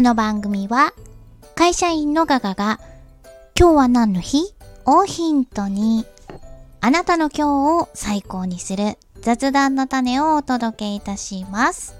[0.00, 0.94] この番組は
[1.54, 2.80] 会社員のガガが
[3.54, 4.54] 今日は何の日？
[4.86, 6.06] をヒントに
[6.80, 11.94] あなたの今日を最高にする雑談の種をお届けいたします。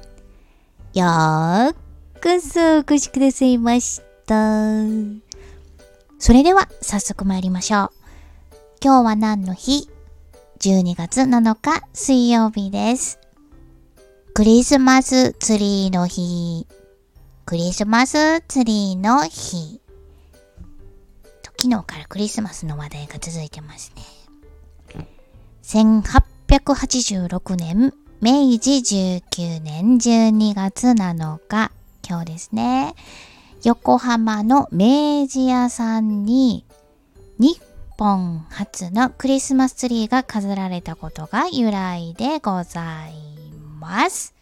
[0.95, 1.75] よー
[2.23, 4.35] くそお越しくださいました。
[6.19, 7.91] それでは早速参りましょう。
[8.82, 9.91] 今日は何の日
[10.61, 13.21] ?12 月7日水曜日です。
[14.32, 16.67] クリスマスツリーの日。
[17.44, 19.81] クリスマスツリーの日。
[21.43, 24.03] と昨日からクリスマスの話題が続いてますね。
[25.62, 31.72] 1886年、明治19年12月7日、
[32.08, 32.95] 今日ですね。
[33.64, 36.64] 横浜の明治屋さんに
[37.39, 37.61] 日
[37.98, 43.12] 本初のクリスマスツリーが飾られたことが由来でござい
[43.78, 44.39] ます。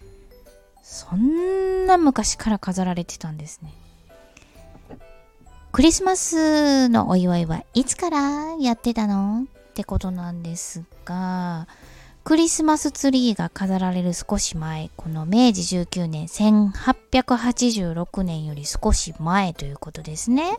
[0.91, 3.75] そんな昔から飾られてたんですね。
[5.71, 11.69] クリスマスのお祝いはいつからやってたのってことなんですが、
[12.25, 20.57] クリスマスツリーが飾られる少し前、この明治19年1886年より少し前ということですね。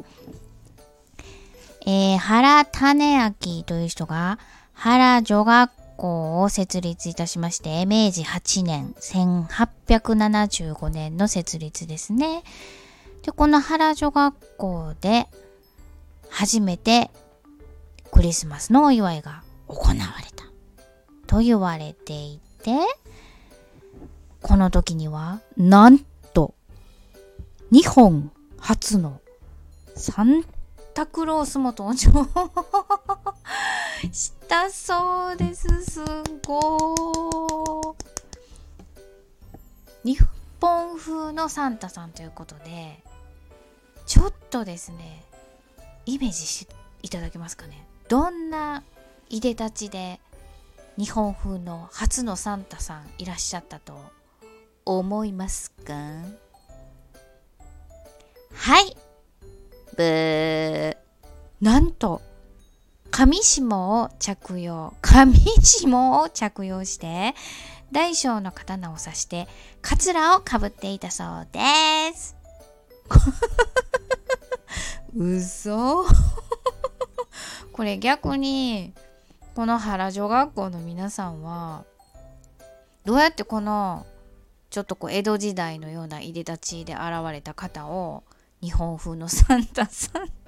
[1.87, 4.37] えー、原種明という人が
[4.73, 12.43] 原女学校を設立いたしまして、明治8年、1875年の設立ですね。
[13.23, 15.27] で、この原女学校で
[16.29, 17.11] 初めて
[18.11, 19.99] クリスマスのお祝いが行われ
[20.35, 20.45] た
[21.27, 22.71] と言われていて、
[24.41, 25.99] この時には、なん
[26.33, 26.53] と、
[27.71, 29.19] 日本初の
[29.95, 30.45] サン
[30.93, 32.25] タクロースも登場
[34.11, 35.67] し たそうです。
[35.85, 36.03] す
[36.45, 37.95] ご
[40.03, 40.09] い。
[40.11, 40.19] 日
[40.59, 42.99] 本風のサンタさんということで、
[44.07, 45.23] ちょっとですね、
[46.07, 47.85] イメージしていただけますかね。
[48.07, 48.83] どんな
[49.29, 50.19] いでたちで
[50.97, 54.01] 日本風の初のサンタさんいらっしゃったと
[54.83, 55.93] 思いますか？
[58.55, 58.97] はい。
[59.95, 60.97] ブー。
[61.61, 62.23] なんと、
[63.19, 67.35] 上下を着用、上下を着用して、
[67.91, 69.49] 大小の刀を刺して、
[69.81, 71.59] カツラをかぶっていたそうで
[72.15, 72.37] す。
[75.13, 76.05] 嘘
[77.73, 78.93] これ逆に、
[79.53, 81.83] この原女学校の皆さんは、
[83.03, 84.05] どうやってこの、
[84.69, 87.01] ちょっとこう江戸時代のようないでたちで現
[87.33, 88.23] れた方を
[88.61, 90.38] 日本風のサンタさん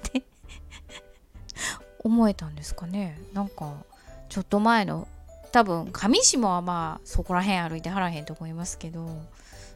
[2.03, 3.73] 思えたんですかねなんか
[4.29, 5.07] ちょっと前の
[5.51, 9.07] 多分上下はまあそこら辺歩いてはらへんと思いますけど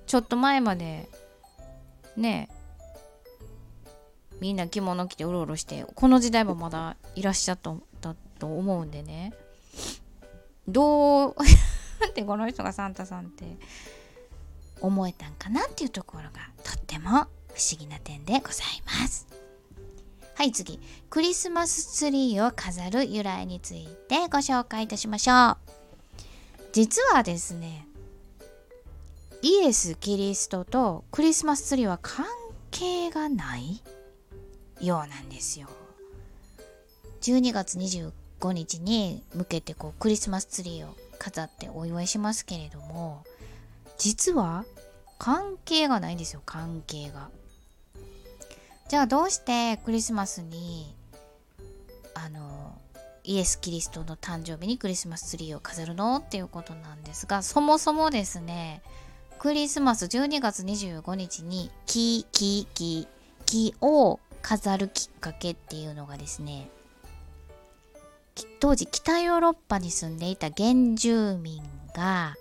[0.08, 1.10] ちょっと前まで
[2.16, 2.50] ね
[4.40, 7.60] みんな着物着てうろうろしてこの時代もまだいらっしゃっ
[8.02, 9.34] たと思うんでね
[10.68, 11.36] どう
[12.10, 13.46] ってこの人がサンタさんって
[14.82, 16.30] 思えたんかなっていうところが
[16.64, 17.28] とっても不思
[17.80, 19.45] 議な点でございます。
[20.36, 20.82] はい次。
[21.10, 25.58] クリスマスツリーを飾る由来についてご紹介いたしましょう。
[26.74, 27.88] 実はですね
[29.42, 32.26] イエス・キリストとクリスマスツリーは関
[32.70, 33.82] 係がない
[34.82, 35.70] ようなんですよ。
[37.22, 43.24] 12月25日に向けてこうクリスマスツリーを飾ってお祝いしますけれども
[43.98, 44.66] 実は
[45.18, 47.30] 関係がないんですよ関係が。
[48.88, 50.96] じゃあどうしてクリスマスに
[52.14, 52.76] あの
[53.24, 58.84] イエス・キリストの誕生日にクリスマスツリーを飾るのっていうことなんですがそもそもですね
[59.40, 63.08] クリスマス12月25日に木木木
[63.46, 66.70] 木を飾るきっかけっていうのがですね
[68.60, 71.64] 当時北ヨーロッパに住んでいた原住民
[71.96, 72.36] が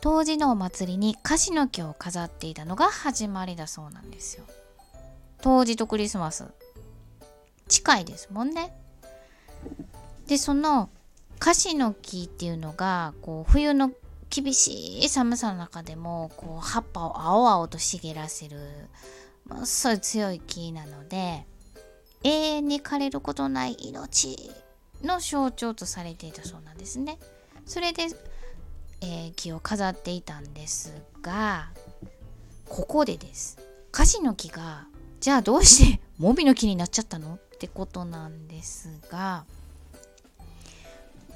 [0.00, 4.44] 当時のお祭りに樫の木を飾っていたのが始まりだそうなんですよ。
[5.44, 6.46] 当時とクリスマス
[7.68, 8.74] 近いですもんね。
[10.26, 10.88] でその
[11.38, 13.92] 樫の木っていうのがこう冬の
[14.30, 18.56] 厳しい寒さの中でもこう葉っぱを青々と茂らせる
[19.46, 21.44] ものすごい強い木なので
[22.22, 24.50] 永遠に枯れることない命
[25.02, 27.18] の象徴とされていたそうなんですね。
[27.66, 28.04] それで、
[29.02, 31.68] えー、木を飾っていたんですが
[32.66, 33.58] ここでです
[33.92, 34.86] 樫の木が
[35.24, 39.46] じゃあどうして モビの木になっちゃったのってことなんですが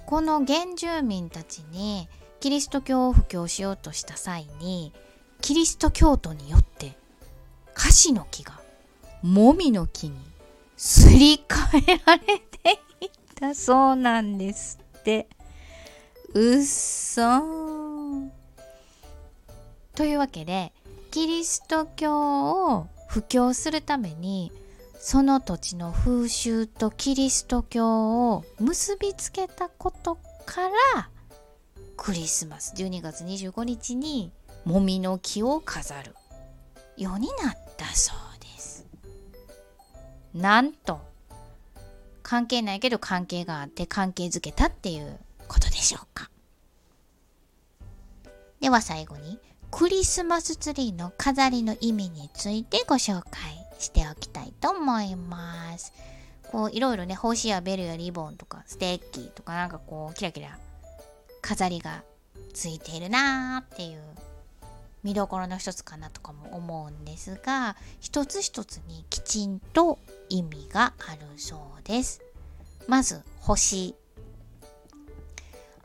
[0.04, 2.06] この原住民たちに
[2.38, 4.92] キリスト教を布教しようとした際に
[5.40, 6.98] キリスト教徒によって
[7.72, 8.60] カシの木が
[9.22, 10.20] もみの木に
[10.76, 15.28] すり替えられていったそうなんですって。
[16.34, 18.28] うっそー。
[19.94, 20.74] というわけで
[21.10, 24.52] キリスト教を布教するために
[24.98, 30.16] その土地の風習とキリスト教を結びつけたこと
[30.46, 31.08] から
[31.96, 34.30] クリスマス12月25日に
[34.64, 36.14] もみの木を飾る。
[36.98, 38.86] ようになったそうです。
[40.34, 41.00] なんと
[42.22, 45.16] 関係ないけど関係があって関係づけたっていう
[45.46, 46.30] ことでしょうか。
[48.60, 49.38] では最後に
[49.70, 53.32] クリスマスツリーの飾りの意味についてご紹介
[53.78, 55.92] しておきたいと思います。
[56.50, 60.58] こういろいろね星やベルやリボンとかステッキとかなんかこうキラキラ
[61.42, 62.02] 飾りが
[62.54, 64.00] ついているなーっていう
[65.04, 69.98] 見どころの一つかなとかも思うんですが一つ一つにきちんと
[70.30, 72.22] 意味があるそうです。
[72.86, 73.94] まず星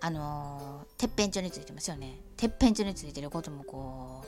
[0.05, 4.25] あのー、てっぺん上についてますよねてっぺん上についてることもこ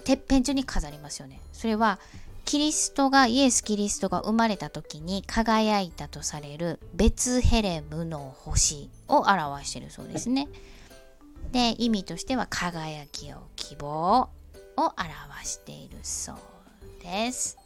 [0.00, 1.98] うてっぺん上に飾りますよねそれは
[2.44, 10.48] キリストがイエス・キリストが生まれた時に輝いたとされるベツヘレムの星を表しているそうですね。
[11.52, 14.30] で意味としては輝きを希望を
[14.76, 16.36] 表しているそう
[17.02, 17.58] です。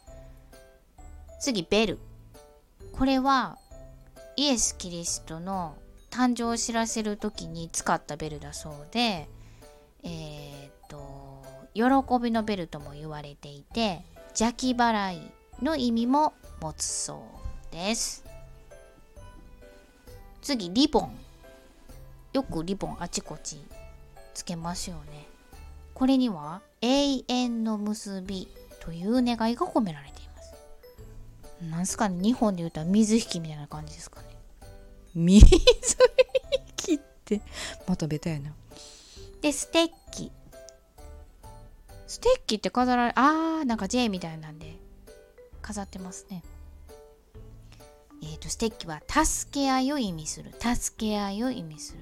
[1.39, 1.99] 次ベル。
[2.91, 3.57] これは
[4.35, 5.77] イエス・キリストの
[6.13, 9.27] 誕生を知らせる時に使ったベルだそうで
[10.03, 11.43] えっ、と
[11.73, 11.83] 喜
[12.21, 15.31] びのベルとも言われていて邪気払い
[15.63, 17.23] の意味も持つそ
[17.71, 18.23] うです。
[20.41, 21.17] 次リボン。
[22.33, 23.63] よくリボンあちこち
[24.33, 25.27] つけますよね。
[25.95, 28.47] これには永遠の結び
[28.81, 30.53] という願いが込められています。
[31.71, 34.32] なんすかね日本で言うと水引きみたいな感じですかね。
[35.15, 35.45] 水
[36.75, 37.41] 切って。
[37.87, 38.53] またベタやな。
[39.41, 40.31] でステッキ。
[42.07, 44.77] ステッキって飾られあーなんか J みたいなんで。
[45.61, 46.43] 飾ってますね。
[48.21, 50.51] えっ、ー、とステッキは助け合いを意味する。
[50.59, 51.99] 助け合いを意味する。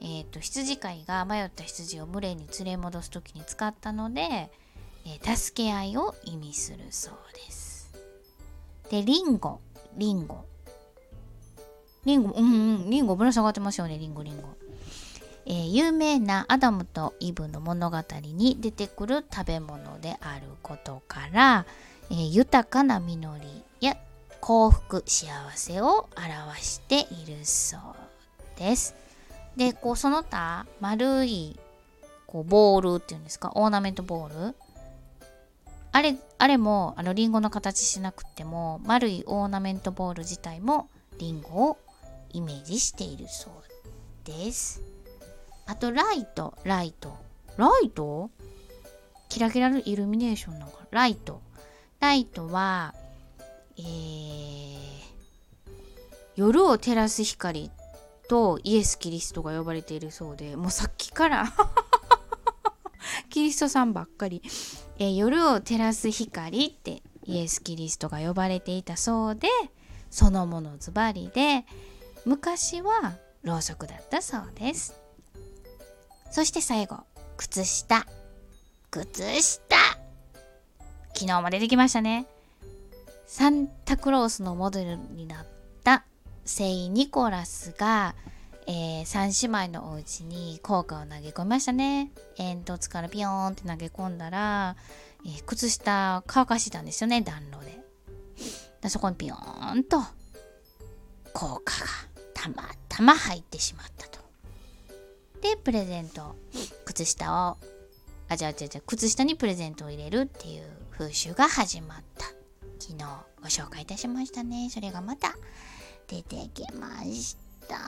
[0.00, 4.50] えっ、ー、と羊飼いが迷った羊を群れに連れ戻す時に使ったので、
[5.06, 7.92] えー、助け合いを意味するそうです。
[8.90, 9.60] でリンゴ。
[9.96, 10.44] リンゴ
[12.04, 14.48] リンゴ、うんうん、リンゴぶら下がってますよね、リンゴ、リンゴ。
[15.46, 21.66] えー、有名なアダムとイブの物語に出てくる食べ物であることから、
[22.10, 23.96] えー、豊かな実りや
[24.40, 27.80] 幸福幸せを表しているそう
[28.58, 28.94] です。
[29.56, 31.58] でこうその他丸い
[32.26, 33.52] こうボールっていうんですか？
[33.54, 34.54] オーナメントボール？
[35.92, 41.78] あれあれもあのリンゴの形しなくても丸いオーナメントボール自体もリンゴを
[42.34, 43.52] イメージしているそう
[44.26, 44.82] です。
[45.66, 47.16] あとライト、ライト。
[47.56, 48.30] ライト？
[49.28, 51.40] キラキラのイルミネーションなんかライト。
[52.00, 52.92] ライトは、
[53.78, 53.84] えー、
[56.34, 57.70] 夜を照らす光
[58.28, 61.46] とイエス・キリストが呼ばれているそうで、もうさっきから
[63.30, 64.42] キリストさんばっかり、
[64.98, 69.48] えー、夜を照らす光ってイエス・キリストが呼ばれていたそうで、
[70.10, 71.64] そのものズバリで、
[72.24, 74.98] 昔はろうそくだったそうです。
[76.30, 76.98] そして最後
[77.36, 78.06] 靴下。
[78.90, 79.76] 靴下。
[81.14, 82.26] 昨日も出てきましたね。
[83.26, 85.46] サンタクロースのモデルになっ
[85.82, 86.04] た
[86.44, 88.14] 聖ニコラスが、
[88.66, 92.10] えー、三姉妹のお家に効果を投げ込みましたね。
[92.36, 94.76] 煙突からピヨーンって投げ込んだら、
[95.26, 97.78] えー、靴下乾かしてたんですよね暖炉で。
[98.80, 100.00] でそこにピヨーンと
[101.32, 102.13] 効果が。
[102.44, 104.18] たまたま入ってしまったと。
[105.40, 106.36] でプレゼント
[106.84, 107.56] 靴下を
[108.28, 112.26] あじゃあじゃあじゃ靴下にプレゼントを入れるっていう風習が始まった。
[112.78, 113.04] 昨日
[113.40, 114.68] ご紹介いたしましたね。
[114.70, 115.34] それがまた
[116.06, 117.78] 出てきました。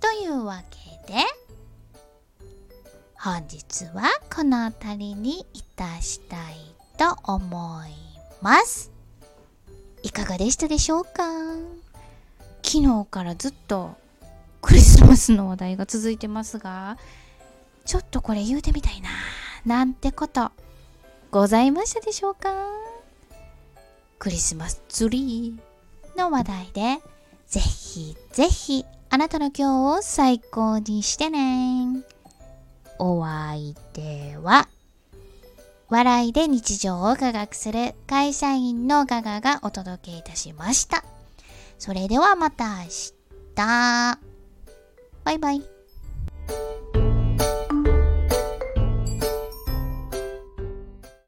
[0.00, 1.18] というわけで
[3.18, 6.56] 本日はこの辺りにいたしたい
[6.98, 7.90] と思い
[8.40, 8.92] ます。
[10.04, 11.81] いかがでしたでしょうか？
[12.72, 13.96] 昨日からずっと
[14.62, 16.96] クリスマスの話題が続いてますが、
[17.84, 19.10] ちょっとこれ言うてみたいな、
[19.66, 20.50] なんてこと、
[21.30, 22.48] ございましたでしょうか？
[24.18, 27.02] クリスマスツリーの話題で、
[27.46, 32.02] ぜひぜひ、あなたの今日を最高にしてね。
[32.98, 34.66] お相手は、
[35.90, 41.04] 笑いで日常を科学する会社員のガガがお届けいたしました。
[41.82, 44.18] それではまた明日。
[45.24, 45.62] バイバイ。